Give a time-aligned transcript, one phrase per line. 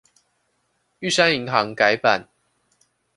[0.97, 2.27] 玉山銀行改版